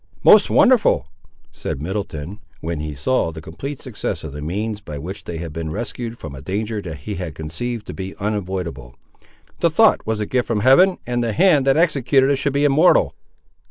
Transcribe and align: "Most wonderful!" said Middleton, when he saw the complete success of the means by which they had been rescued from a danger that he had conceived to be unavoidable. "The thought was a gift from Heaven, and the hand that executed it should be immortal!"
"Most 0.23 0.49
wonderful!" 0.49 1.05
said 1.51 1.79
Middleton, 1.79 2.39
when 2.59 2.79
he 2.79 2.95
saw 2.95 3.31
the 3.31 3.39
complete 3.39 3.83
success 3.83 4.23
of 4.23 4.31
the 4.31 4.41
means 4.41 4.81
by 4.81 4.97
which 4.97 5.25
they 5.25 5.37
had 5.37 5.53
been 5.53 5.69
rescued 5.69 6.17
from 6.17 6.33
a 6.33 6.41
danger 6.41 6.81
that 6.81 6.95
he 7.01 7.13
had 7.13 7.35
conceived 7.35 7.85
to 7.85 7.93
be 7.93 8.15
unavoidable. 8.15 8.95
"The 9.59 9.69
thought 9.69 10.03
was 10.07 10.19
a 10.19 10.25
gift 10.25 10.47
from 10.47 10.61
Heaven, 10.61 10.97
and 11.05 11.23
the 11.23 11.33
hand 11.33 11.67
that 11.67 11.77
executed 11.77 12.31
it 12.31 12.37
should 12.37 12.51
be 12.53 12.65
immortal!" 12.65 13.13